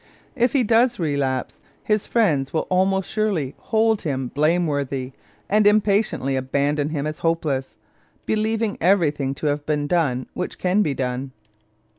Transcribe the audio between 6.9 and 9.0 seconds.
as hopeless, believing